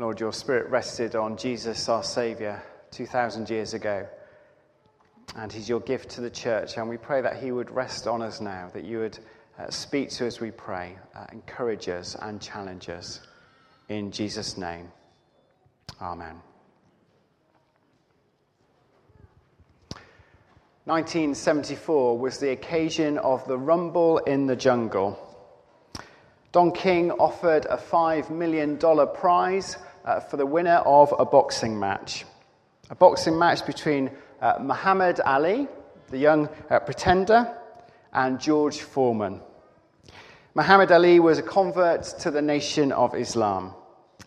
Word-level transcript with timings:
Lord, 0.00 0.18
your 0.18 0.32
spirit 0.32 0.70
rested 0.70 1.14
on 1.14 1.36
Jesus, 1.36 1.86
our 1.90 2.02
Saviour, 2.02 2.62
2,000 2.90 3.50
years 3.50 3.74
ago. 3.74 4.08
And 5.36 5.52
he's 5.52 5.68
your 5.68 5.80
gift 5.80 6.08
to 6.12 6.22
the 6.22 6.30
church. 6.30 6.78
And 6.78 6.88
we 6.88 6.96
pray 6.96 7.20
that 7.20 7.42
he 7.42 7.52
would 7.52 7.70
rest 7.70 8.06
on 8.06 8.22
us 8.22 8.40
now, 8.40 8.70
that 8.72 8.84
you 8.84 9.00
would 9.00 9.18
uh, 9.58 9.68
speak 9.68 10.08
to 10.12 10.26
us, 10.26 10.40
we 10.40 10.52
pray, 10.52 10.96
uh, 11.14 11.26
encourage 11.32 11.90
us 11.90 12.16
and 12.22 12.40
challenge 12.40 12.88
us. 12.88 13.20
In 13.90 14.10
Jesus' 14.10 14.56
name, 14.56 14.90
amen. 16.00 16.40
1974 20.86 22.16
was 22.18 22.38
the 22.38 22.52
occasion 22.52 23.18
of 23.18 23.46
the 23.46 23.58
rumble 23.58 24.16
in 24.16 24.46
the 24.46 24.56
jungle. 24.56 25.18
Don 26.52 26.72
King 26.72 27.10
offered 27.12 27.66
a 27.66 27.76
$5 27.76 28.30
million 28.30 28.78
prize 28.78 29.76
uh, 30.04 30.20
for 30.20 30.36
the 30.36 30.46
winner 30.46 30.76
of 30.78 31.14
a 31.18 31.24
boxing 31.24 31.78
match. 31.78 32.24
A 32.90 32.94
boxing 32.94 33.38
match 33.38 33.64
between 33.66 34.10
uh, 34.40 34.54
Muhammad 34.60 35.20
Ali, 35.20 35.68
the 36.08 36.18
young 36.18 36.48
uh, 36.70 36.80
pretender, 36.80 37.56
and 38.12 38.40
George 38.40 38.80
Foreman. 38.80 39.40
Muhammad 40.54 40.90
Ali 40.90 41.20
was 41.20 41.38
a 41.38 41.42
convert 41.42 42.02
to 42.20 42.30
the 42.30 42.42
Nation 42.42 42.90
of 42.90 43.14
Islam. 43.14 43.72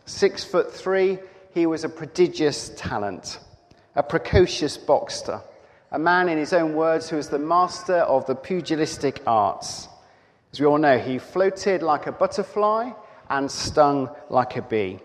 Six 0.06 0.44
foot 0.44 0.74
three, 0.74 1.20
he 1.54 1.66
was 1.66 1.84
a 1.84 1.90
prodigious 1.90 2.72
talent, 2.78 3.40
a 3.96 4.04
precocious 4.04 4.78
boxer, 4.78 5.42
a 5.92 6.00
man, 6.00 6.30
in 6.30 6.38
his 6.38 6.54
own 6.54 6.74
words, 6.74 7.10
who 7.10 7.18
was 7.18 7.30
the 7.30 7.38
master 7.38 7.98
of 7.98 8.26
the 8.26 8.36
pugilistic 8.36 9.22
arts. 9.28 9.88
As 10.52 10.60
we 10.60 10.66
all 10.66 10.78
know, 10.78 10.98
he 10.98 11.20
floated 11.20 11.84
like 11.84 12.08
a 12.08 12.12
butterfly 12.12 12.92
and 13.30 13.52
stung 13.52 14.10
like 14.30 14.56
a 14.56 14.62
bee. 14.62 15.00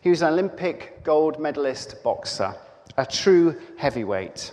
He 0.00 0.10
was 0.10 0.22
an 0.22 0.32
Olympic 0.32 1.02
gold 1.04 1.40
medalist 1.40 2.02
boxer, 2.02 2.54
a 2.96 3.04
true 3.04 3.60
heavyweight. 3.76 4.52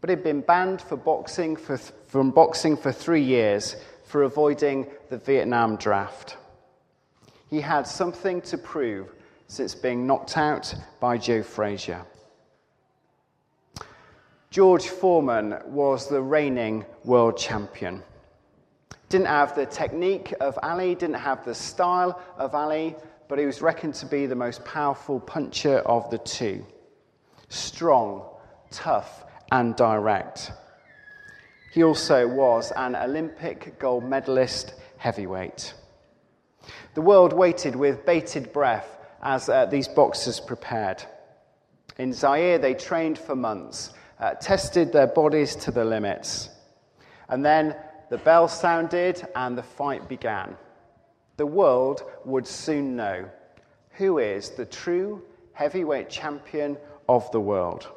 But 0.00 0.10
he'd 0.10 0.24
been 0.24 0.40
banned 0.40 0.82
boxing 1.04 1.56
for, 1.56 1.76
from 1.76 2.30
boxing 2.30 2.76
for 2.76 2.92
three 2.92 3.22
years 3.22 3.76
for 4.04 4.22
avoiding 4.22 4.86
the 5.10 5.18
Vietnam 5.18 5.76
draft. 5.76 6.36
He 7.50 7.60
had 7.60 7.86
something 7.86 8.40
to 8.42 8.58
prove 8.58 9.12
since 9.48 9.74
being 9.74 10.06
knocked 10.06 10.36
out 10.36 10.74
by 11.00 11.18
Joe 11.18 11.42
Frazier. 11.42 12.04
George 14.50 14.88
Foreman 14.88 15.56
was 15.66 16.08
the 16.08 16.22
reigning 16.22 16.84
world 17.04 17.36
champion. 17.36 18.02
Didn't 19.08 19.26
have 19.26 19.54
the 19.54 19.66
technique 19.66 20.34
of 20.40 20.58
Ali, 20.62 20.94
didn't 20.94 21.14
have 21.14 21.44
the 21.44 21.54
style 21.54 22.20
of 22.38 22.54
Ali, 22.54 22.96
but 23.28 23.38
he 23.38 23.46
was 23.46 23.62
reckoned 23.62 23.94
to 23.94 24.06
be 24.06 24.26
the 24.26 24.34
most 24.34 24.64
powerful 24.64 25.20
puncher 25.20 25.78
of 25.78 26.10
the 26.10 26.18
two. 26.18 26.64
Strong, 27.48 28.28
tough, 28.70 29.24
and 29.52 29.76
direct. 29.76 30.52
He 31.72 31.82
also 31.82 32.26
was 32.26 32.72
an 32.72 32.96
Olympic 32.96 33.78
gold 33.78 34.04
medalist 34.04 34.74
heavyweight. 34.96 35.74
The 36.94 37.02
world 37.02 37.32
waited 37.32 37.76
with 37.76 38.06
bated 38.06 38.52
breath 38.52 38.98
as 39.22 39.48
uh, 39.48 39.66
these 39.66 39.88
boxers 39.88 40.40
prepared. 40.40 41.02
In 41.98 42.12
Zaire, 42.12 42.58
they 42.58 42.74
trained 42.74 43.18
for 43.18 43.36
months, 43.36 43.92
uh, 44.18 44.34
tested 44.34 44.92
their 44.92 45.06
bodies 45.06 45.56
to 45.56 45.70
the 45.70 45.84
limits. 45.84 46.48
And 47.28 47.44
then 47.44 47.76
the 48.10 48.18
bell 48.18 48.48
sounded 48.48 49.26
and 49.34 49.56
the 49.56 49.62
fight 49.62 50.08
began. 50.08 50.56
The 51.36 51.46
world 51.46 52.02
would 52.24 52.46
soon 52.46 52.96
know 52.96 53.28
who 53.92 54.18
is 54.18 54.50
the 54.50 54.64
true 54.64 55.22
heavyweight 55.52 56.08
champion 56.08 56.76
of 57.08 57.30
the 57.30 57.40
world. 57.40 57.88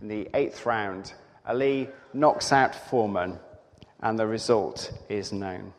In 0.00 0.08
the 0.08 0.28
eighth 0.34 0.66
round, 0.66 1.12
Ali 1.46 1.88
knocks 2.12 2.52
out 2.52 2.74
Foreman, 2.74 3.38
and 4.00 4.18
the 4.18 4.26
result 4.26 4.92
is 5.08 5.32
known. 5.32 5.72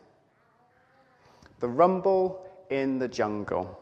The 1.59 1.67
rumble 1.67 2.45
in 2.69 2.99
the 2.99 3.07
jungle. 3.07 3.77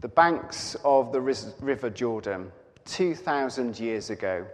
The 0.00 0.08
banks 0.08 0.76
of 0.84 1.12
the 1.12 1.20
River 1.20 1.90
Jordan, 1.90 2.52
2,000 2.84 3.78
years 3.78 4.10
ago, 4.10 4.46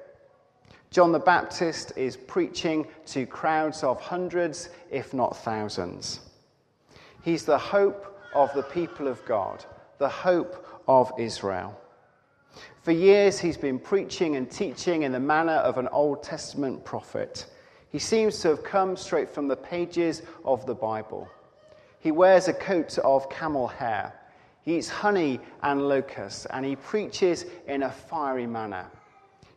John 0.93 1.11
the 1.11 1.19
Baptist 1.19 1.95
is 1.97 2.19
preaching 2.19 2.87
to 3.07 3.25
crowds 3.25 3.83
of 3.83 3.99
hundreds, 3.99 4.69
if 4.91 5.15
not 5.15 5.35
thousands. 5.39 6.21
He's 7.23 7.47
the 7.47 7.57
hope 7.57 8.21
of 8.35 8.53
the 8.53 8.65
people 8.65 9.09
of 9.09 9.25
God, 9.25 9.65
the 9.97 10.11
hope 10.11 10.67
of 10.87 11.11
Israel. 11.19 11.81
For 12.83 12.93
years, 12.93 13.39
he's 13.39 13.57
been 13.57 13.79
preaching 13.79 14.37
and 14.37 14.51
teaching 14.51 15.05
in 15.05 15.13
the 15.13 15.21
manner 15.21 15.55
of 15.55 15.79
an 15.79 15.89
Old 15.89 16.23
Testament 16.23 16.85
prophet. 16.85 17.47
He 17.91 17.99
seems 17.99 18.41
to 18.41 18.49
have 18.49 18.63
come 18.63 18.95
straight 18.95 19.31
from 19.31 19.49
the 19.49 19.57
pages 19.57 20.21
of 20.45 20.67
the 20.67 20.75
Bible. 20.75 21.27
He 22.01 22.11
wears 22.11 22.49
a 22.49 22.53
coat 22.53 22.99
of 22.99 23.31
camel 23.31 23.67
hair. 23.67 24.13
He 24.61 24.77
eats 24.77 24.91
honey 24.91 25.41
and 25.63 25.89
locusts, 25.89 26.45
and 26.51 26.67
he 26.67 26.77
preaches 26.77 27.47
in 27.67 27.85
a 27.85 27.91
fiery 27.91 28.47
manner. 28.47 28.85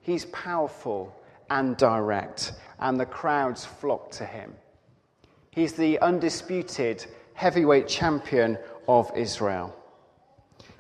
He's 0.02 0.26
powerful 0.26 1.14
and 1.50 1.78
direct, 1.78 2.54
and 2.80 3.00
the 3.00 3.06
crowds 3.06 3.66
flock 3.66 4.12
to 4.12 4.26
him. 4.26 4.54
He's 5.52 5.74
the 5.74 6.00
undisputed 6.00 7.06
heavyweight 7.34 7.88
champion 7.88 8.58
of 8.88 9.12
Israel. 9.16 9.76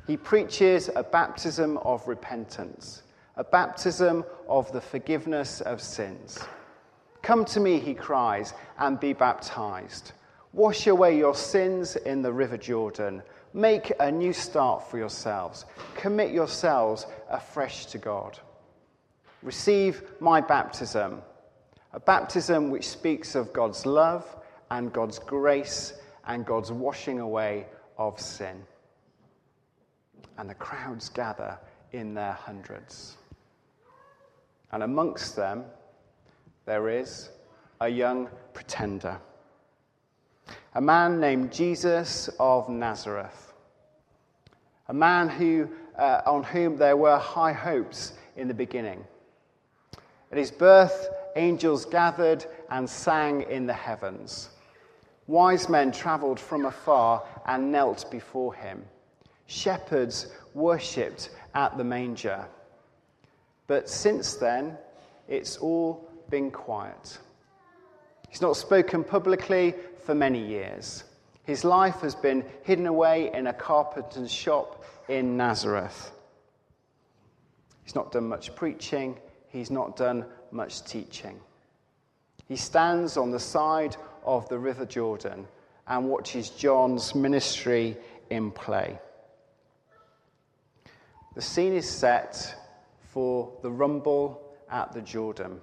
He 0.07 0.17
preaches 0.17 0.89
a 0.95 1.03
baptism 1.03 1.77
of 1.79 2.07
repentance, 2.07 3.03
a 3.37 3.43
baptism 3.43 4.23
of 4.47 4.71
the 4.71 4.81
forgiveness 4.81 5.61
of 5.61 5.81
sins. 5.81 6.39
Come 7.21 7.43
to 7.45 7.59
me, 7.59 7.79
he 7.79 7.93
cries, 7.93 8.53
and 8.77 8.99
be 8.99 9.13
baptized. 9.13 10.11
Wash 10.53 10.87
away 10.87 11.17
your 11.17 11.35
sins 11.35 11.95
in 11.95 12.21
the 12.21 12.31
river 12.31 12.57
Jordan. 12.57 13.23
Make 13.53 13.91
a 13.99 14.11
new 14.11 14.31
start 14.31 14.89
for 14.89 14.97
yourselves. 14.97 15.65
Commit 15.95 16.31
yourselves 16.31 17.07
afresh 17.29 17.87
to 17.87 17.97
God. 17.97 18.39
Receive 19.45 20.01
my 20.19 20.41
baptism, 20.41 21.21
a 21.93 21.99
baptism 21.99 22.71
which 22.71 22.89
speaks 22.89 23.35
of 23.35 23.53
God's 23.53 23.85
love 23.85 24.25
and 24.71 24.91
God's 24.91 25.19
grace 25.19 25.93
and 26.25 26.43
God's 26.43 26.71
washing 26.71 27.19
away 27.19 27.67
of 27.99 28.19
sin. 28.19 28.63
And 30.39 30.49
the 30.49 30.55
crowds 30.55 31.09
gather 31.09 31.59
in 31.91 32.15
their 32.15 32.31
hundreds. 32.31 33.17
And 34.71 34.81
amongst 34.81 35.35
them, 35.35 35.65
there 36.65 36.89
is 36.89 37.29
a 37.79 37.87
young 37.87 38.27
pretender, 38.53 39.19
a 40.73 40.81
man 40.81 41.19
named 41.19 41.53
Jesus 41.53 42.31
of 42.39 42.67
Nazareth, 42.67 43.53
a 44.87 44.93
man 44.93 45.29
who, 45.29 45.69
uh, 45.99 46.21
on 46.25 46.41
whom 46.41 46.77
there 46.77 46.97
were 46.97 47.19
high 47.19 47.53
hopes 47.53 48.13
in 48.35 48.47
the 48.47 48.53
beginning. 48.55 49.05
At 50.31 50.37
his 50.37 50.51
birth, 50.51 51.09
angels 51.35 51.85
gathered 51.85 52.45
and 52.69 52.89
sang 52.89 53.43
in 53.43 53.65
the 53.65 53.73
heavens. 53.73 54.49
Wise 55.27 55.69
men 55.69 55.91
traveled 55.91 56.39
from 56.39 56.65
afar 56.65 57.23
and 57.45 57.71
knelt 57.71 58.09
before 58.11 58.53
him. 58.53 58.85
Shepherds 59.47 60.27
worshipped 60.53 61.29
at 61.53 61.77
the 61.77 61.83
manger. 61.83 62.45
But 63.67 63.89
since 63.89 64.35
then, 64.35 64.77
it's 65.27 65.57
all 65.57 66.07
been 66.29 66.51
quiet. 66.51 67.17
He's 68.29 68.41
not 68.41 68.57
spoken 68.57 69.03
publicly 69.03 69.73
for 70.03 70.13
many 70.13 70.45
years. 70.45 71.03
His 71.43 71.63
life 71.63 72.01
has 72.01 72.15
been 72.15 72.43
hidden 72.63 72.87
away 72.87 73.31
in 73.33 73.47
a 73.47 73.53
carpenter's 73.53 74.31
shop 74.31 74.83
in 75.07 75.37
Nazareth. 75.37 76.11
He's 77.83 77.95
not 77.95 78.11
done 78.11 78.27
much 78.27 78.55
preaching, 78.55 79.17
he's 79.55 79.71
not 79.71 79.95
done 79.95 80.25
much 80.51 80.83
teaching. 80.83 81.39
He 82.47 82.57
stands 82.57 83.17
on 83.17 83.31
the 83.31 83.39
side 83.39 83.95
of 84.25 84.47
the 84.49 84.59
River 84.59 84.85
Jordan 84.85 85.47
and 85.87 86.09
watches 86.09 86.49
John's 86.49 87.15
ministry 87.15 87.95
in 88.29 88.51
play. 88.51 88.99
The 91.35 91.41
scene 91.41 91.73
is 91.73 91.89
set 91.89 92.55
for 93.13 93.51
the 93.61 93.71
rumble 93.71 94.41
at 94.69 94.91
the 94.93 95.01
Jordan. 95.01 95.61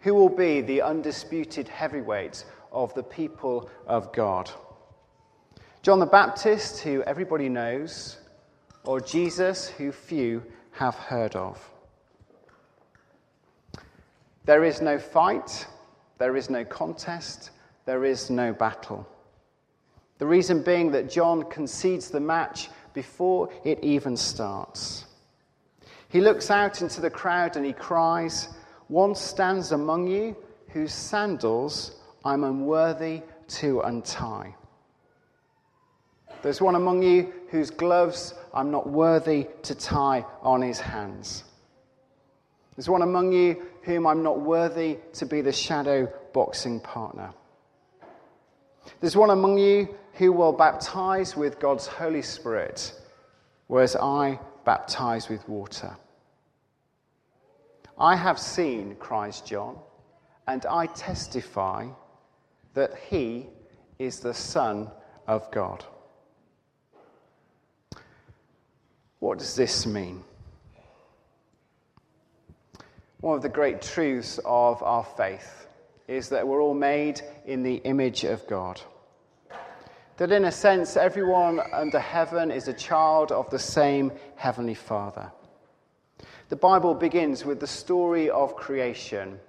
Who 0.00 0.14
will 0.14 0.28
be 0.28 0.60
the 0.60 0.82
undisputed 0.82 1.68
heavyweight 1.68 2.44
of 2.70 2.94
the 2.94 3.02
people 3.02 3.68
of 3.86 4.12
God? 4.12 4.50
John 5.82 5.98
the 5.98 6.06
Baptist, 6.06 6.80
who 6.80 7.02
everybody 7.02 7.48
knows, 7.48 8.18
or 8.84 9.00
Jesus, 9.00 9.68
who 9.68 9.90
few 9.90 10.44
have 10.72 10.94
heard 10.94 11.34
of? 11.34 11.58
There 14.48 14.64
is 14.64 14.80
no 14.80 14.98
fight, 14.98 15.66
there 16.16 16.34
is 16.34 16.48
no 16.48 16.64
contest, 16.64 17.50
there 17.84 18.06
is 18.06 18.30
no 18.30 18.54
battle. 18.54 19.06
The 20.16 20.24
reason 20.24 20.62
being 20.62 20.90
that 20.92 21.10
John 21.10 21.42
concedes 21.50 22.08
the 22.08 22.20
match 22.20 22.70
before 22.94 23.50
it 23.62 23.78
even 23.84 24.16
starts. 24.16 25.04
He 26.08 26.22
looks 26.22 26.50
out 26.50 26.80
into 26.80 27.02
the 27.02 27.10
crowd 27.10 27.58
and 27.58 27.66
he 27.66 27.74
cries, 27.74 28.48
One 28.86 29.14
stands 29.14 29.72
among 29.72 30.06
you 30.06 30.34
whose 30.68 30.94
sandals 30.94 32.00
I'm 32.24 32.42
unworthy 32.42 33.20
to 33.48 33.82
untie. 33.82 34.54
There's 36.40 36.62
one 36.62 36.74
among 36.74 37.02
you 37.02 37.34
whose 37.50 37.68
gloves 37.68 38.32
I'm 38.54 38.70
not 38.70 38.88
worthy 38.88 39.46
to 39.64 39.74
tie 39.74 40.24
on 40.40 40.62
his 40.62 40.80
hands. 40.80 41.44
There's 42.78 42.88
one 42.88 43.02
among 43.02 43.32
you 43.32 43.60
whom 43.82 44.06
I'm 44.06 44.22
not 44.22 44.38
worthy 44.40 44.98
to 45.14 45.26
be 45.26 45.40
the 45.40 45.50
shadow 45.50 46.06
boxing 46.32 46.78
partner. 46.78 47.34
There's 49.00 49.16
one 49.16 49.30
among 49.30 49.58
you 49.58 49.96
who 50.12 50.30
will 50.30 50.52
baptize 50.52 51.36
with 51.36 51.58
God's 51.58 51.88
Holy 51.88 52.22
Spirit, 52.22 52.94
whereas 53.66 53.96
I 53.96 54.38
baptize 54.64 55.28
with 55.28 55.48
water. 55.48 55.96
I 57.98 58.14
have 58.14 58.38
seen, 58.38 58.94
cries 58.94 59.40
John, 59.40 59.76
and 60.46 60.64
I 60.64 60.86
testify 60.86 61.88
that 62.74 62.92
he 63.10 63.48
is 63.98 64.20
the 64.20 64.34
Son 64.34 64.88
of 65.26 65.50
God. 65.50 65.84
What 69.18 69.38
does 69.38 69.56
this 69.56 69.84
mean? 69.84 70.22
One 73.20 73.34
of 73.34 73.42
the 73.42 73.48
great 73.48 73.82
truths 73.82 74.38
of 74.44 74.80
our 74.80 75.02
faith 75.02 75.66
is 76.06 76.28
that 76.28 76.46
we're 76.46 76.62
all 76.62 76.74
made 76.74 77.20
in 77.46 77.64
the 77.64 77.76
image 77.76 78.22
of 78.22 78.46
God. 78.46 78.80
That 80.18 80.30
in 80.30 80.44
a 80.44 80.52
sense, 80.52 80.96
everyone 80.96 81.60
under 81.72 81.98
heaven 81.98 82.52
is 82.52 82.68
a 82.68 82.72
child 82.72 83.32
of 83.32 83.50
the 83.50 83.58
same 83.58 84.12
Heavenly 84.36 84.74
Father. 84.74 85.32
The 86.48 86.56
Bible 86.56 86.94
begins 86.94 87.44
with 87.44 87.58
the 87.58 87.66
story 87.66 88.30
of 88.30 88.54
creation. 88.54 89.40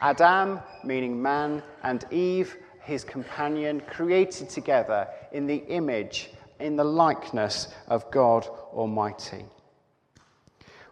Adam, 0.00 0.60
meaning 0.82 1.20
man, 1.20 1.62
and 1.82 2.04
Eve, 2.10 2.56
his 2.80 3.04
companion, 3.04 3.80
created 3.80 4.48
together 4.48 5.06
in 5.30 5.46
the 5.46 5.62
image, 5.68 6.30
in 6.58 6.76
the 6.76 6.84
likeness 6.84 7.68
of 7.86 8.10
God 8.10 8.46
Almighty. 8.72 9.44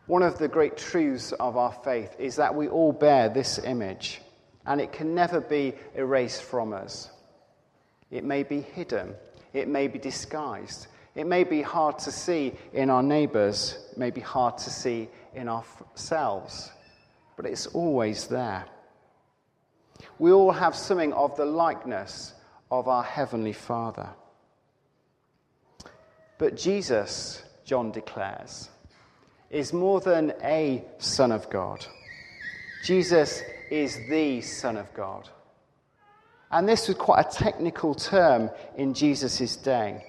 One 0.08 0.22
of 0.22 0.38
the 0.38 0.48
great 0.48 0.78
truths 0.78 1.32
of 1.32 1.58
our 1.58 1.70
faith 1.70 2.16
is 2.18 2.36
that 2.36 2.54
we 2.54 2.66
all 2.66 2.92
bear 2.92 3.28
this 3.28 3.58
image, 3.58 4.22
and 4.64 4.80
it 4.80 4.90
can 4.90 5.14
never 5.14 5.38
be 5.38 5.74
erased 5.94 6.42
from 6.42 6.72
us. 6.72 7.10
It 8.10 8.24
may 8.24 8.42
be 8.42 8.62
hidden, 8.62 9.14
it 9.52 9.68
may 9.68 9.86
be 9.86 9.98
disguised, 9.98 10.86
it 11.14 11.26
may 11.26 11.44
be 11.44 11.60
hard 11.60 11.98
to 12.00 12.10
see 12.10 12.54
in 12.72 12.88
our 12.88 13.02
neighbours, 13.02 13.76
it 13.92 13.98
may 13.98 14.10
be 14.10 14.22
hard 14.22 14.56
to 14.56 14.70
see 14.70 15.10
in 15.34 15.46
ourselves, 15.46 16.72
but 17.36 17.44
it's 17.44 17.66
always 17.66 18.28
there. 18.28 18.64
We 20.18 20.32
all 20.32 20.52
have 20.52 20.74
something 20.74 21.12
of 21.12 21.36
the 21.36 21.44
likeness 21.44 22.32
of 22.70 22.88
our 22.88 23.02
Heavenly 23.02 23.52
Father. 23.52 24.08
But 26.38 26.56
Jesus, 26.56 27.42
John 27.66 27.92
declares, 27.92 28.70
is 29.50 29.72
more 29.72 30.00
than 30.00 30.32
a 30.42 30.84
Son 30.98 31.32
of 31.32 31.48
God. 31.50 31.84
Jesus 32.84 33.42
is 33.70 33.98
the 34.08 34.40
Son 34.40 34.76
of 34.76 34.92
God. 34.94 35.28
And 36.50 36.68
this 36.68 36.88
was 36.88 36.96
quite 36.96 37.26
a 37.26 37.30
technical 37.30 37.94
term 37.94 38.50
in 38.76 38.94
Jesus' 38.94 39.56
day. 39.56 40.04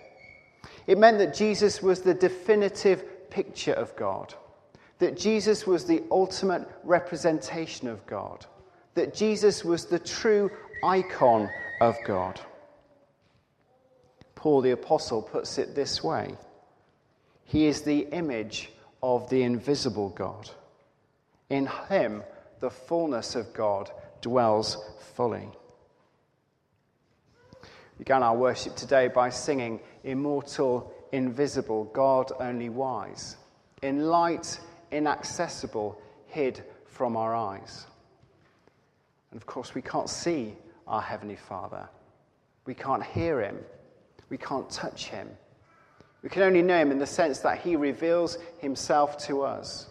It 0.88 0.98
meant 0.98 1.18
that 1.20 1.34
Jesus 1.34 1.82
was 1.82 2.02
the 2.02 2.14
definitive 2.14 3.30
picture 3.30 3.74
of 3.74 3.96
God, 3.96 4.34
that 5.00 5.18
Jesus 5.18 5.68
was 5.68 5.86
the 5.86 6.04
ultimate 6.12 6.68
representation 6.84 7.88
of 7.88 8.06
God, 8.06 8.46
that 8.96 9.14
Jesus 9.14 9.64
was 9.64 9.86
the 9.86 10.00
true 10.00 10.50
icon 10.84 11.50
of 11.82 11.96
God. 12.06 12.40
Paul 14.36 14.62
the 14.62 14.72
Apostle 14.72 15.22
puts 15.22 15.58
it 15.58 15.76
this 15.76 16.02
way 16.04 16.36
He 17.44 17.66
is 17.66 17.82
the 17.82 18.08
image 18.12 18.72
of 19.02 19.30
the 19.30 19.44
invisible 19.44 20.10
God. 20.10 20.50
In 21.50 21.68
him, 21.90 22.24
the 22.60 22.70
fullness 22.70 23.36
of 23.36 23.54
God 23.54 23.90
dwells 24.22 24.78
fully. 25.16 25.50
We 27.62 28.00
began 28.00 28.24
our 28.24 28.36
worship 28.36 28.76
today 28.76 29.08
by 29.08 29.30
singing, 29.30 29.80
Immortal, 30.04 30.94
invisible, 31.12 31.86
God 31.86 32.32
only 32.40 32.70
wise, 32.70 33.36
in 33.82 34.06
light, 34.06 34.60
inaccessible, 34.92 36.00
hid 36.28 36.64
from 36.86 37.18
our 37.18 37.36
eyes. 37.36 37.86
And 39.32 39.40
of 39.40 39.46
course, 39.46 39.74
we 39.76 39.82
can't 39.82 40.10
see 40.10 40.56
our 40.88 41.02
Heavenly 41.02 41.36
Father, 41.36 41.88
we 42.66 42.74
can't 42.74 43.04
hear 43.04 43.42
Him, 43.42 43.58
we 44.30 44.38
can't 44.38 44.70
touch 44.70 45.08
Him. 45.08 45.30
We 46.22 46.30
can 46.30 46.44
only 46.44 46.62
know 46.62 46.78
him 46.78 46.92
in 46.92 47.00
the 47.00 47.08
sense 47.08 47.40
that 47.40 47.60
he 47.60 47.76
reveals 47.76 48.38
himself 48.60 49.18
to 49.28 49.44
us. 49.44 49.88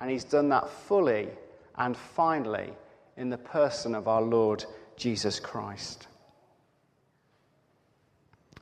And 0.00 0.10
he's 0.10 0.24
done 0.24 0.50
that 0.50 0.68
fully 0.68 1.28
and 1.76 1.96
finally 1.96 2.72
in 3.16 3.30
the 3.30 3.38
person 3.38 3.94
of 3.94 4.08
our 4.08 4.22
Lord 4.22 4.64
Jesus 4.96 5.40
Christ. 5.40 6.06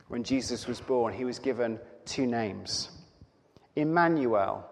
When 0.07 0.23
Jesus 0.23 0.67
was 0.67 0.79
born, 0.79 1.13
he 1.13 1.25
was 1.25 1.39
given 1.39 1.79
two 2.05 2.25
names 2.25 2.89
Emmanuel, 3.75 4.65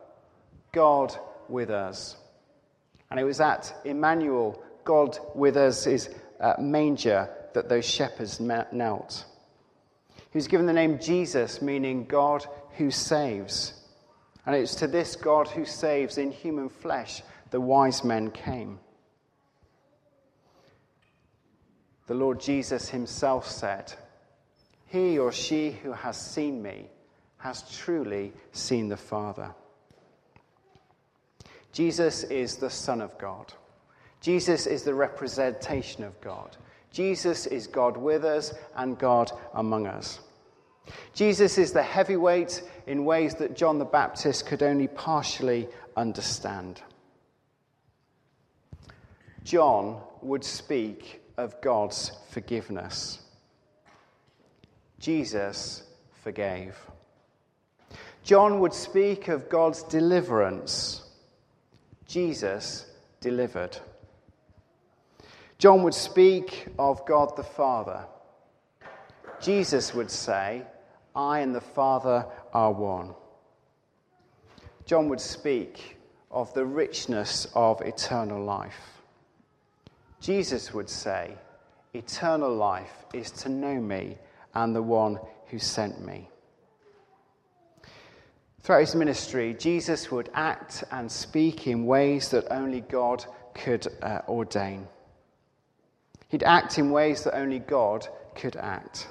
God 0.71 1.15
with 1.47 1.69
us. 1.69 2.17
And 3.11 3.19
it 3.19 3.23
was 3.23 3.39
at 3.39 3.73
Emmanuel, 3.85 4.63
God 4.83 5.17
with 5.35 5.57
us, 5.57 5.85
is 5.85 6.09
uh, 6.39 6.55
manger 6.59 7.29
that 7.53 7.69
those 7.69 7.85
shepherds 7.85 8.39
knelt. 8.39 9.25
Was 10.35 10.49
given 10.49 10.65
the 10.65 10.73
name 10.73 10.99
Jesus, 10.99 11.61
meaning 11.61 12.05
God 12.07 12.45
who 12.71 12.91
saves. 12.91 13.73
And 14.45 14.53
it's 14.53 14.75
to 14.75 14.87
this 14.87 15.15
God 15.15 15.47
who 15.47 15.63
saves 15.63 16.17
in 16.17 16.29
human 16.29 16.67
flesh 16.67 17.21
the 17.51 17.61
wise 17.61 18.03
men 18.03 18.31
came. 18.31 18.77
The 22.07 22.15
Lord 22.15 22.41
Jesus 22.41 22.89
himself 22.89 23.49
said, 23.49 23.93
He 24.87 25.17
or 25.17 25.31
she 25.31 25.71
who 25.71 25.93
has 25.93 26.17
seen 26.17 26.61
me 26.61 26.87
has 27.37 27.63
truly 27.77 28.33
seen 28.51 28.89
the 28.89 28.97
Father. 28.97 29.55
Jesus 31.71 32.25
is 32.25 32.57
the 32.57 32.69
Son 32.69 32.99
of 32.99 33.17
God. 33.17 33.53
Jesus 34.19 34.67
is 34.67 34.83
the 34.83 34.93
representation 34.93 36.03
of 36.03 36.19
God. 36.19 36.57
Jesus 36.91 37.45
is 37.45 37.67
God 37.67 37.95
with 37.97 38.23
us 38.23 38.53
and 38.75 38.97
God 38.97 39.31
among 39.53 39.87
us. 39.87 40.19
Jesus 41.13 41.57
is 41.57 41.71
the 41.71 41.83
heavyweight 41.83 42.61
in 42.87 43.05
ways 43.05 43.35
that 43.35 43.55
John 43.55 43.79
the 43.79 43.85
Baptist 43.85 44.45
could 44.45 44.61
only 44.61 44.87
partially 44.87 45.67
understand. 45.95 46.81
John 49.43 50.01
would 50.21 50.43
speak 50.43 51.21
of 51.37 51.61
God's 51.61 52.11
forgiveness. 52.29 53.19
Jesus 54.99 55.83
forgave. 56.23 56.75
John 58.23 58.59
would 58.59 58.73
speak 58.73 59.27
of 59.27 59.49
God's 59.49 59.83
deliverance. 59.83 61.03
Jesus 62.07 62.85
delivered. 63.21 63.77
John 65.57 65.83
would 65.83 65.93
speak 65.93 66.67
of 66.79 67.05
God 67.05 67.37
the 67.37 67.43
Father. 67.43 68.05
Jesus 69.39 69.93
would 69.93 70.09
say, 70.09 70.63
I 71.15 71.39
and 71.39 71.55
the 71.55 71.61
Father 71.61 72.25
are 72.53 72.71
one. 72.71 73.13
John 74.85 75.09
would 75.09 75.21
speak 75.21 75.97
of 76.29 76.53
the 76.53 76.65
richness 76.65 77.47
of 77.55 77.81
eternal 77.81 78.43
life. 78.43 79.01
Jesus 80.19 80.73
would 80.73 80.89
say, 80.89 81.33
Eternal 81.93 82.53
life 82.53 83.05
is 83.13 83.31
to 83.31 83.49
know 83.49 83.79
me 83.79 84.17
and 84.53 84.75
the 84.75 84.81
one 84.81 85.17
who 85.47 85.57
sent 85.57 86.05
me. 86.05 86.29
Throughout 88.61 88.81
his 88.81 88.95
ministry, 88.95 89.55
Jesus 89.57 90.11
would 90.11 90.29
act 90.33 90.83
and 90.91 91.09
speak 91.09 91.67
in 91.67 91.85
ways 91.85 92.29
that 92.29 92.51
only 92.51 92.81
God 92.81 93.23
could 93.53 93.87
uh, 94.01 94.21
ordain. 94.27 94.87
He'd 96.29 96.43
act 96.43 96.79
in 96.79 96.91
ways 96.91 97.23
that 97.23 97.37
only 97.37 97.59
God 97.59 98.07
could 98.35 98.55
act. 98.55 99.07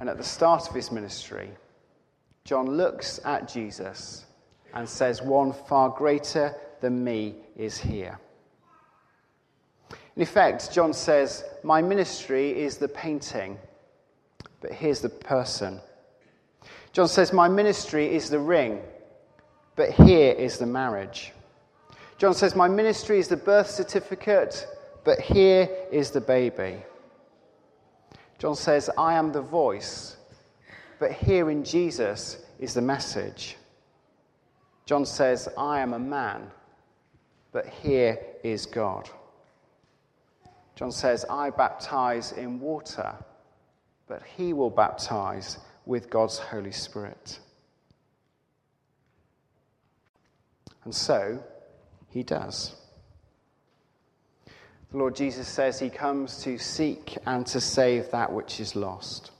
And 0.00 0.08
at 0.08 0.16
the 0.16 0.24
start 0.24 0.68
of 0.68 0.74
his 0.74 0.90
ministry, 0.90 1.50
John 2.44 2.66
looks 2.66 3.20
at 3.24 3.46
Jesus 3.46 4.24
and 4.74 4.88
says, 4.88 5.20
One 5.20 5.52
far 5.52 5.90
greater 5.90 6.54
than 6.80 7.04
me 7.04 7.34
is 7.54 7.78
here. 7.78 8.18
In 10.16 10.22
effect, 10.22 10.72
John 10.72 10.94
says, 10.94 11.44
My 11.62 11.82
ministry 11.82 12.58
is 12.58 12.78
the 12.78 12.88
painting, 12.88 13.58
but 14.62 14.72
here's 14.72 15.00
the 15.00 15.10
person. 15.10 15.80
John 16.92 17.08
says, 17.08 17.32
My 17.32 17.48
ministry 17.48 18.14
is 18.14 18.30
the 18.30 18.40
ring, 18.40 18.80
but 19.76 19.90
here 19.90 20.32
is 20.32 20.58
the 20.58 20.66
marriage. 20.66 21.32
John 22.16 22.34
says, 22.34 22.56
My 22.56 22.68
ministry 22.68 23.18
is 23.18 23.28
the 23.28 23.36
birth 23.36 23.68
certificate, 23.68 24.66
but 25.04 25.20
here 25.20 25.68
is 25.92 26.10
the 26.10 26.20
baby. 26.20 26.82
John 28.40 28.54
says, 28.54 28.88
I 28.96 29.14
am 29.14 29.32
the 29.32 29.42
voice, 29.42 30.16
but 30.98 31.12
here 31.12 31.50
in 31.50 31.62
Jesus 31.62 32.38
is 32.58 32.72
the 32.72 32.80
message. 32.80 33.58
John 34.86 35.04
says, 35.04 35.46
I 35.58 35.80
am 35.80 35.92
a 35.92 35.98
man, 35.98 36.50
but 37.52 37.66
here 37.66 38.18
is 38.42 38.64
God. 38.64 39.10
John 40.74 40.90
says, 40.90 41.26
I 41.28 41.50
baptize 41.50 42.32
in 42.32 42.60
water, 42.60 43.14
but 44.08 44.22
he 44.22 44.54
will 44.54 44.70
baptize 44.70 45.58
with 45.84 46.08
God's 46.08 46.38
Holy 46.38 46.72
Spirit. 46.72 47.38
And 50.84 50.94
so 50.94 51.44
he 52.08 52.22
does. 52.22 52.74
The 54.90 54.98
Lord 54.98 55.14
Jesus 55.14 55.46
says 55.46 55.78
he 55.78 55.88
comes 55.88 56.42
to 56.42 56.58
seek 56.58 57.16
and 57.24 57.46
to 57.46 57.60
save 57.60 58.10
that 58.10 58.32
which 58.32 58.58
is 58.58 58.74
lost. 58.74 59.30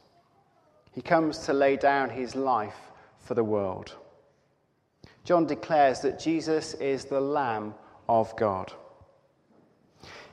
He 0.92 1.02
comes 1.02 1.38
to 1.38 1.52
lay 1.52 1.76
down 1.76 2.11
his 2.11 2.37
life 2.37 2.78
for 3.19 3.35
the 3.35 3.45
world. 3.45 3.95
John 5.25 5.47
declares 5.47 6.00
that 6.00 6.21
Jesus 6.21 6.75
is 6.75 7.04
the 7.04 7.21
Lamb 7.21 7.75
of 8.09 8.35
God. 8.37 8.73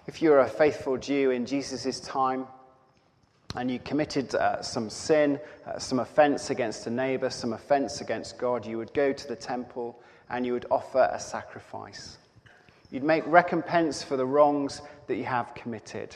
If 0.06 0.22
you're 0.22 0.40
a 0.40 0.48
faithful 0.50 0.98
Jew 0.98 1.32
in 1.32 1.46
Jesus' 1.46 2.00
time 2.00 2.46
and 3.56 3.72
you 3.72 3.80
committed 3.80 4.36
uh, 4.36 4.62
some 4.62 4.90
sin, 4.90 5.40
uh, 5.66 5.80
some 5.80 6.00
offense 6.00 6.50
against 6.52 6.86
a 6.88 6.92
neighbor, 6.92 7.30
some 7.30 7.54
offense 7.54 8.02
against 8.02 8.38
God, 8.38 8.66
you 8.66 8.78
would 8.78 8.94
go 8.94 9.12
to 9.12 9.28
the 9.28 9.36
temple 9.36 10.00
and 10.30 10.46
you 10.46 10.54
would 10.54 10.68
offer 10.70 11.10
a 11.12 11.20
sacrifice. 11.20 12.18
You'd 12.90 13.04
make 13.04 13.24
recompense 13.28 14.02
for 14.02 14.16
the 14.16 14.26
wrongs 14.26 14.82
that 15.08 15.16
you 15.16 15.26
have 15.26 15.54
committed. 15.54 16.16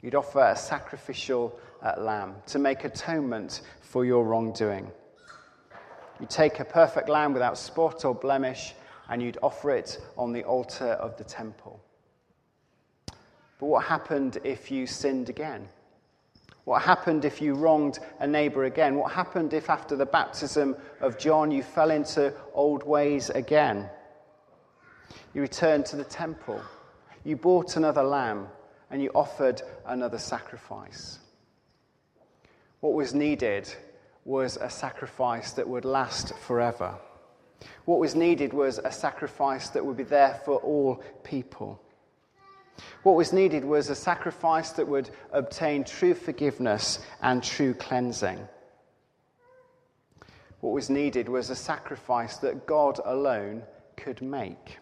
You'd 0.00 0.14
offer 0.14 0.40
a 0.40 0.56
sacrificial 0.56 1.58
uh, 1.82 1.94
lamb 1.98 2.36
to 2.46 2.58
make 2.58 2.84
atonement 2.84 3.62
for 3.82 4.04
your 4.04 4.24
wrongdoing. 4.24 4.90
You'd 6.20 6.30
take 6.30 6.60
a 6.60 6.64
perfect 6.64 7.08
lamb 7.08 7.32
without 7.32 7.58
spot 7.58 8.04
or 8.04 8.14
blemish 8.14 8.74
and 9.08 9.22
you'd 9.22 9.38
offer 9.42 9.70
it 9.70 10.00
on 10.16 10.32
the 10.32 10.44
altar 10.44 10.92
of 10.92 11.16
the 11.16 11.24
temple. 11.24 11.80
But 13.58 13.66
what 13.66 13.84
happened 13.84 14.38
if 14.44 14.70
you 14.70 14.86
sinned 14.86 15.28
again? 15.28 15.68
What 16.64 16.80
happened 16.82 17.26
if 17.26 17.42
you 17.42 17.54
wronged 17.54 17.98
a 18.20 18.26
neighbor 18.26 18.64
again? 18.64 18.96
What 18.96 19.12
happened 19.12 19.52
if 19.52 19.68
after 19.68 19.96
the 19.96 20.06
baptism 20.06 20.76
of 21.00 21.18
John 21.18 21.50
you 21.50 21.62
fell 21.62 21.90
into 21.90 22.32
old 22.54 22.84
ways 22.84 23.28
again? 23.30 23.88
You 25.34 25.42
returned 25.42 25.86
to 25.86 25.96
the 25.96 26.04
temple. 26.04 26.60
You 27.24 27.36
bought 27.36 27.76
another 27.76 28.02
lamb 28.02 28.48
and 28.90 29.02
you 29.02 29.10
offered 29.14 29.62
another 29.86 30.18
sacrifice. 30.18 31.18
What 32.80 32.92
was 32.92 33.14
needed 33.14 33.72
was 34.24 34.56
a 34.56 34.70
sacrifice 34.70 35.52
that 35.52 35.68
would 35.68 35.84
last 35.84 36.34
forever. 36.38 36.94
What 37.84 37.98
was 37.98 38.14
needed 38.14 38.52
was 38.52 38.78
a 38.78 38.92
sacrifice 38.92 39.70
that 39.70 39.84
would 39.84 39.96
be 39.96 40.04
there 40.04 40.40
for 40.44 40.56
all 40.56 41.02
people. 41.22 41.80
What 43.02 43.16
was 43.16 43.32
needed 43.32 43.64
was 43.64 43.88
a 43.88 43.94
sacrifice 43.94 44.70
that 44.72 44.88
would 44.88 45.10
obtain 45.32 45.84
true 45.84 46.14
forgiveness 46.14 47.04
and 47.22 47.42
true 47.42 47.74
cleansing. 47.74 48.48
What 50.60 50.72
was 50.72 50.90
needed 50.90 51.28
was 51.28 51.50
a 51.50 51.56
sacrifice 51.56 52.38
that 52.38 52.66
God 52.66 53.00
alone 53.04 53.62
could 53.96 54.22
make. 54.22 54.78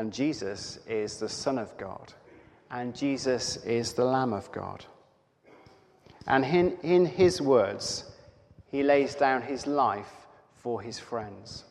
And 0.00 0.14
Jesus 0.14 0.78
is 0.88 1.18
the 1.18 1.28
Son 1.28 1.58
of 1.58 1.76
God, 1.76 2.14
and 2.70 2.96
Jesus 2.96 3.58
is 3.66 3.92
the 3.92 4.06
Lamb 4.06 4.32
of 4.32 4.50
God. 4.50 4.82
And 6.26 6.42
in, 6.42 6.78
in 6.82 7.04
his 7.04 7.42
words, 7.42 8.10
he 8.70 8.82
lays 8.82 9.14
down 9.14 9.42
his 9.42 9.66
life 9.66 10.10
for 10.54 10.80
his 10.80 10.98
friends. 10.98 11.64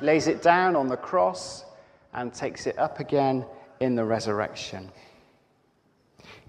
He 0.00 0.06
lays 0.06 0.26
it 0.26 0.42
down 0.42 0.74
on 0.74 0.88
the 0.88 0.96
cross 0.96 1.64
and 2.14 2.34
takes 2.34 2.66
it 2.66 2.76
up 2.80 2.98
again 2.98 3.44
in 3.78 3.94
the 3.94 4.04
resurrection. 4.04 4.90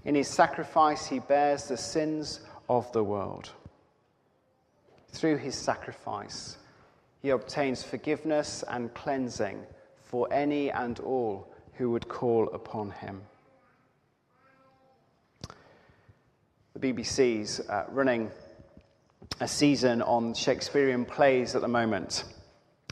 In 0.04 0.16
his 0.16 0.26
sacrifice, 0.26 1.06
he 1.06 1.20
bears 1.20 1.68
the 1.68 1.76
sins 1.76 2.40
of 2.68 2.90
the 2.90 3.04
world. 3.04 3.50
Through 5.12 5.36
his 5.36 5.54
sacrifice, 5.54 6.58
he 7.22 7.30
obtains 7.30 7.84
forgiveness 7.84 8.64
and 8.68 8.92
cleansing 8.94 9.64
for 10.06 10.32
any 10.32 10.70
and 10.70 10.98
all 11.00 11.52
who 11.74 11.90
would 11.90 12.08
call 12.08 12.48
upon 12.52 12.90
him. 12.90 13.20
The 16.74 16.92
BBC's 16.92 17.60
uh, 17.60 17.84
running 17.90 18.30
a 19.40 19.48
season 19.48 20.02
on 20.02 20.34
Shakespearean 20.34 21.04
plays 21.04 21.54
at 21.54 21.62
the 21.62 21.68
moment. 21.68 22.24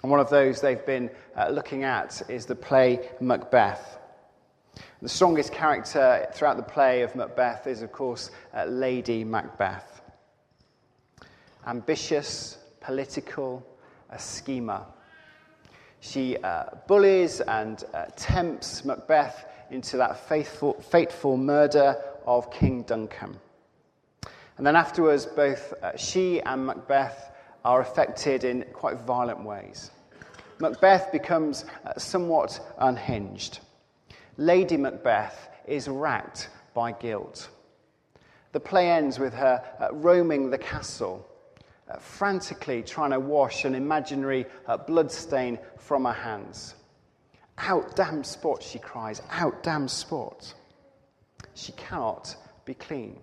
And 0.02 0.10
one 0.10 0.20
of 0.20 0.28
those 0.28 0.60
they've 0.60 0.84
been 0.84 1.10
uh, 1.36 1.48
looking 1.48 1.84
at 1.84 2.22
is 2.28 2.46
the 2.46 2.54
play 2.54 3.08
Macbeth. 3.20 3.98
The 5.00 5.08
strongest 5.08 5.52
character 5.52 6.26
throughout 6.34 6.56
the 6.56 6.62
play 6.62 7.02
of 7.02 7.14
Macbeth 7.14 7.66
is, 7.66 7.82
of 7.82 7.92
course, 7.92 8.30
uh, 8.54 8.64
Lady 8.64 9.22
Macbeth. 9.24 10.02
Ambitious, 11.66 12.58
political, 12.80 13.66
a 14.10 14.18
schemer. 14.18 14.84
She 16.04 16.36
uh, 16.36 16.64
bullies 16.86 17.40
and 17.40 17.82
uh, 17.94 18.04
tempts 18.14 18.84
Macbeth 18.84 19.46
into 19.70 19.96
that 19.96 20.28
faithful, 20.28 20.74
fateful 20.74 21.38
murder 21.38 21.96
of 22.26 22.52
King 22.52 22.82
Duncan. 22.82 23.38
And 24.58 24.66
then 24.66 24.76
afterwards, 24.76 25.24
both 25.24 25.72
uh, 25.82 25.96
she 25.96 26.42
and 26.42 26.66
Macbeth 26.66 27.32
are 27.64 27.80
affected 27.80 28.44
in 28.44 28.66
quite 28.74 28.98
violent 28.98 29.42
ways. 29.42 29.92
Macbeth 30.58 31.10
becomes 31.10 31.64
uh, 31.86 31.94
somewhat 31.96 32.60
unhinged. 32.78 33.60
Lady 34.36 34.76
Macbeth 34.76 35.48
is 35.66 35.88
racked 35.88 36.50
by 36.74 36.92
guilt. 36.92 37.48
The 38.52 38.60
play 38.60 38.90
ends 38.90 39.18
with 39.18 39.32
her 39.32 39.64
uh, 39.80 39.94
roaming 39.94 40.50
the 40.50 40.58
castle, 40.58 41.26
uh, 41.90 41.98
frantically 41.98 42.82
trying 42.82 43.10
to 43.10 43.20
wash 43.20 43.64
an 43.64 43.74
imaginary 43.74 44.46
uh, 44.66 44.76
bloodstain 44.76 45.58
from 45.78 46.04
her 46.04 46.12
hands. 46.12 46.74
Out, 47.58 47.94
damn 47.94 48.24
spot, 48.24 48.62
she 48.62 48.78
cries. 48.78 49.22
Out, 49.30 49.62
damn 49.62 49.86
spot. 49.88 50.54
She 51.54 51.72
cannot 51.72 52.34
be 52.64 52.74
clean. 52.74 53.20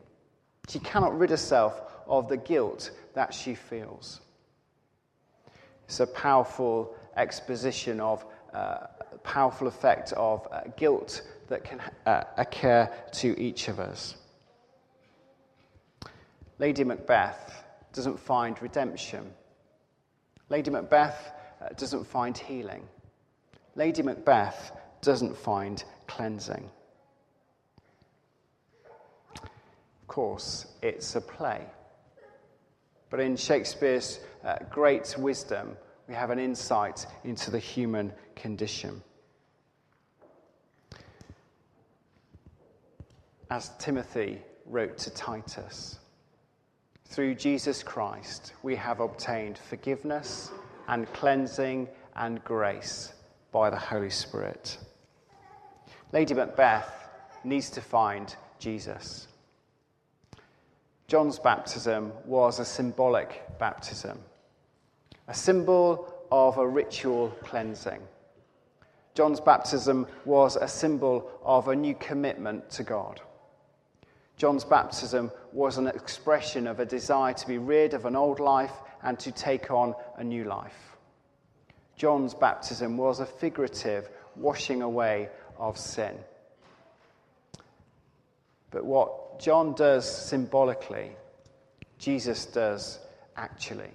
She 0.70 0.80
cannot 0.80 1.18
rid 1.18 1.32
herself 1.32 1.82
of 2.08 2.30
the 2.30 2.38
guilt 2.38 2.92
that 3.14 3.34
she 3.34 3.56
feels. 3.56 4.22
It's 5.86 6.00
a 6.00 6.08
powerful 6.08 6.96
exposition 7.18 8.00
of 8.00 8.26
uh, 8.54 8.88
powerful 9.24 9.68
effect 9.68 10.14
of 10.14 10.48
uh, 10.52 10.62
guilt 10.78 11.22
that 11.50 11.64
can 11.64 11.82
uh, 12.06 12.24
occur 12.38 12.90
to 13.14 13.40
each 13.40 13.68
of 13.68 13.80
us. 13.80 14.16
Lady 16.60 16.84
Macbeth 16.84 17.51
doesn't 17.94 18.20
find 18.20 18.62
redemption. 18.62 19.32
Lady 20.50 20.70
Macbeth 20.70 21.34
uh, 21.62 21.70
doesn't 21.78 22.06
find 22.06 22.38
healing. 22.38 22.88
Lady 23.76 24.02
Macbeth 24.02 24.72
doesn't 25.02 25.36
find 25.36 25.84
cleansing. 26.08 26.70
Of 29.36 30.08
course, 30.08 30.68
it's 30.82 31.16
a 31.16 31.22
play. 31.22 31.62
But 33.10 33.20
in 33.20 33.36
Shakespeare's 33.36 34.20
uh, 34.44 34.58
great 34.70 35.16
wisdom, 35.18 35.78
we 36.08 36.14
have 36.16 36.30
an 36.30 36.40
insight 36.40 37.06
into 37.24 37.52
the 37.52 37.60
human 37.60 38.12
condition. 38.36 39.02
As 43.50 43.72
Timothy 43.80 44.42
wrote 44.66 44.98
to 45.00 45.10
Titus, 45.10 46.00
through 47.12 47.36
Jesus 47.36 47.84
Christ, 47.84 48.54
we 48.64 48.74
have 48.78 49.02
obtained 49.02 49.58
forgiveness 49.58 50.50
and 50.88 51.12
cleansing 51.12 51.90
and 52.16 52.42
grace 52.46 53.12
by 53.52 53.70
the 53.70 53.78
Holy 53.78 54.10
Spirit. 54.10 54.78
Lady 56.14 56.34
Macbeth 56.34 57.10
needs 57.44 57.70
to 57.72 57.82
find 57.82 58.34
Jesus. 58.60 59.28
John's 61.08 61.38
baptism 61.38 62.14
was 62.26 62.60
a 62.60 62.66
symbolic 62.66 63.44
baptism, 63.60 64.18
a 65.28 65.34
symbol 65.34 66.14
of 66.32 66.58
a 66.58 66.66
ritual 66.66 67.28
cleansing. 67.44 68.00
John's 69.16 69.42
baptism 69.42 70.08
was 70.24 70.56
a 70.56 70.68
symbol 70.68 71.30
of 71.44 71.68
a 71.68 71.76
new 71.76 71.96
commitment 71.96 72.70
to 72.70 72.84
God. 72.84 73.20
John's 74.42 74.64
baptism 74.64 75.30
was 75.54 75.78
an 75.78 75.86
expression 75.86 76.66
of 76.66 76.80
a 76.80 76.86
desire 76.88 77.32
to 77.32 77.48
be 77.48 77.60
rid 77.60 77.94
of 77.94 78.06
an 78.06 78.16
old 78.16 78.40
life 78.40 78.74
and 79.04 79.20
to 79.20 79.32
take 79.32 79.70
on 79.70 79.94
a 80.18 80.24
new 80.24 80.46
life. 80.46 80.98
John's 81.96 82.34
baptism 82.34 82.98
was 82.98 83.20
a 83.20 83.26
figurative 83.28 84.10
washing 84.36 84.82
away 84.82 85.30
of 85.60 85.78
sin. 85.78 86.16
But 88.72 88.84
what 88.84 89.40
John 89.40 89.76
does 89.76 90.10
symbolically, 90.10 91.12
Jesus 92.00 92.48
does 92.48 92.98
actually. 93.38 93.92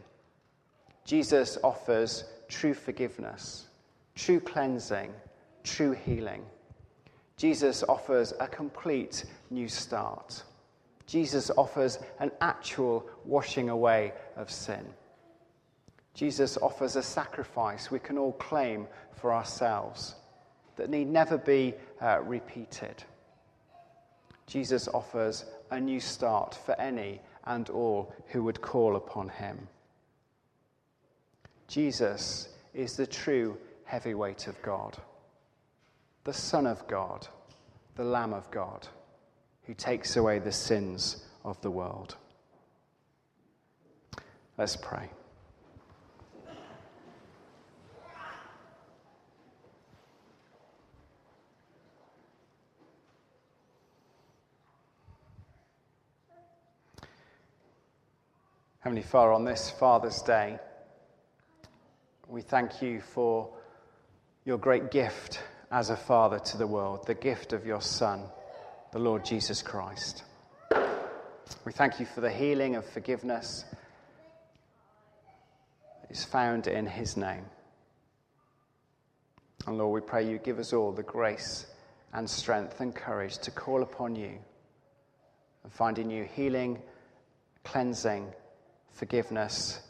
Jesus 1.05 1.59
offers 1.65 2.23
true 2.47 2.75
forgiveness, 2.75 3.67
true 4.15 4.39
cleansing, 4.39 5.13
true 5.65 5.91
healing. 5.91 6.45
Jesus 7.37 7.83
offers 7.89 8.33
a 8.41 8.49
complete 8.49 9.25
new 9.51 9.69
start. 9.69 10.43
Jesus 11.07 11.51
offers 11.57 11.99
an 12.19 12.33
actual 12.41 13.07
washing 13.25 13.69
away 13.69 14.13
of 14.37 14.51
sin. 14.51 14.85
Jesus 16.15 16.57
offers 16.63 16.97
a 16.97 17.03
sacrifice 17.03 17.91
we 17.91 17.99
can 17.99 18.17
all 18.17 18.33
claim 18.33 18.87
for 19.13 19.33
ourselves 19.33 20.15
that 20.77 20.91
need 20.91 21.09
never 21.09 21.37
be 21.37 21.75
uh, 22.01 22.21
repeated. 22.23 23.05
Jesus 24.47 24.89
offers 24.89 25.45
a 25.71 25.81
new 25.81 26.01
start 26.01 26.59
for 26.65 26.79
any 26.81 27.21
and 27.45 27.69
all 27.71 28.13
who 28.29 28.43
would 28.45 28.61
call 28.61 28.97
upon 28.97 29.29
him. 29.29 29.69
Jesus 31.69 32.49
is 32.75 32.97
the 32.97 33.07
true 33.07 33.57
heavyweight 33.85 34.47
of 34.47 34.61
God, 34.63 34.97
the 36.27 36.33
Son 36.33 36.67
of 36.67 36.85
God, 36.89 37.29
the 37.95 38.03
Lamb 38.03 38.35
of 38.35 38.51
God, 38.51 38.89
who 39.63 39.75
takes 39.75 40.17
away 40.17 40.41
the 40.41 40.51
sins 40.51 41.25
of 41.45 41.61
the 41.61 41.71
world. 41.71 42.17
Let's 44.59 44.75
pray. 44.75 45.09
Heavenly 58.81 59.03
Father, 59.03 59.33
on 59.33 59.45
this 59.45 59.71
Father's 59.71 60.23
Day, 60.23 60.59
we 62.27 62.41
thank 62.43 62.83
you 62.83 63.01
for 63.01 63.49
your 64.45 64.59
great 64.59 64.91
gift 64.91 65.41
as 65.71 65.91
a 65.91 65.97
father 65.97 66.39
to 66.39 66.57
the 66.57 66.67
world, 66.67 67.07
the 67.07 67.15
gift 67.15 67.53
of 67.53 67.67
your 67.67 67.81
Son, 67.81 68.23
the 68.93 68.99
Lord 68.99 69.25
Jesus 69.25 69.63
Christ. 69.63 70.23
We 71.65 71.73
thank 71.73 72.01
you 72.01 72.07
for 72.07 72.21
the 72.21 72.31
healing 72.31 72.77
of 72.77 72.85
forgiveness 72.85 73.65
that 76.03 76.11
is 76.11 76.25
found 76.25 76.67
in 76.67 76.87
his 76.87 77.17
name. 77.17 77.45
And 79.67 79.79
Lord, 79.79 80.03
we 80.03 80.07
pray 80.07 80.29
you 80.29 80.39
give 80.39 80.59
us 80.59 80.73
all 80.73 80.93
the 80.93 81.03
grace 81.03 81.67
and 82.13 82.29
strength 82.29 82.81
and 82.81 82.95
courage 82.95 83.39
to 83.39 83.51
call 83.51 83.83
upon 83.83 84.15
you 84.15 84.39
and 85.65 85.73
find 85.73 85.99
in 85.99 86.11
you 86.11 86.25
healing, 86.25 86.81
cleansing, 87.65 88.33
forgiveness, 88.93 89.81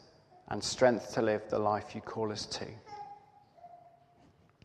and 0.49 0.63
strength 0.63 1.13
to 1.13 1.21
live 1.21 1.43
the 1.49 1.59
life 1.59 1.93
you 1.93 2.01
call 2.01 2.31
us 2.31 2.45
to. 2.47 2.65